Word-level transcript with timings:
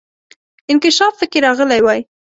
انکشاف 0.71 1.13
پکې 1.19 1.39
راغلی 1.45 1.81
وای. 1.83 1.99